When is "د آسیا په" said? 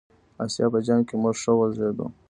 0.35-0.79